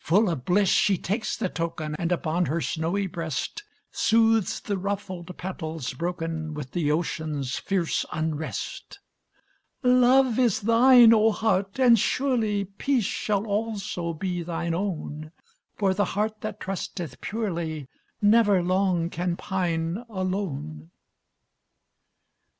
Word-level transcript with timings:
Full 0.00 0.28
of 0.28 0.44
bliss 0.44 0.68
she 0.68 0.98
takes 0.98 1.36
the 1.36 1.48
token, 1.48 1.94
And, 1.96 2.10
upon 2.10 2.46
her 2.46 2.60
snowy 2.60 3.06
breast, 3.06 3.62
Soothes 3.92 4.58
the 4.58 4.76
ruffled 4.76 5.30
petals 5.36 5.92
broken 5.92 6.54
With 6.54 6.72
the 6.72 6.90
ocean's 6.90 7.56
fierce 7.60 8.04
unrest. 8.10 8.98
"Love 9.84 10.40
is 10.40 10.62
thine, 10.62 11.14
O 11.14 11.30
heart! 11.30 11.78
and 11.78 11.96
surely 11.96 12.64
Peace 12.64 13.04
shall 13.04 13.46
also 13.46 14.12
be 14.12 14.42
thine 14.42 14.74
own, 14.74 15.30
For 15.76 15.94
the 15.94 16.04
heart 16.18 16.40
that 16.40 16.58
trusteth 16.58 17.20
purely 17.20 17.86
Never 18.20 18.64
long 18.64 19.08
can 19.08 19.36
pine 19.36 20.04
alone." 20.08 20.90